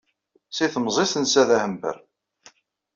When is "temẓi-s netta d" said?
0.73-1.49